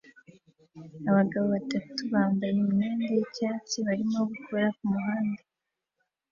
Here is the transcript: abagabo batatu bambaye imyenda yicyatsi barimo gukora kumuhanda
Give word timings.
abagabo 1.09 1.45
batatu 1.55 1.99
bambaye 2.13 2.53
imyenda 2.63 3.09
yicyatsi 3.17 3.77
barimo 3.87 4.19
gukora 4.31 4.65
kumuhanda 4.77 5.41